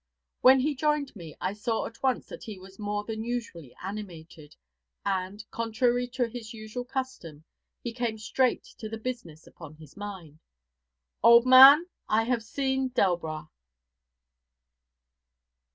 [0.39, 4.55] When he joined me, I saw at once that he was more than usually animated,
[5.05, 7.43] and, contrary to his usual custom,
[7.83, 10.39] he came straight to the business upon his mind:
[11.23, 13.45] 'Old man, I have seen Delbras.'